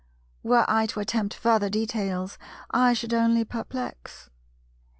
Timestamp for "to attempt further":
0.87-1.69